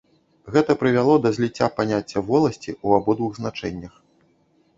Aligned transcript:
Гэта 0.53 0.75
прывяло 0.83 1.17
да 1.25 1.29
зліцця 1.35 1.67
паняцця 1.81 2.19
воласці 2.31 2.71
ў 2.85 3.01
абодвух 3.01 3.37
значэннях. 3.43 3.93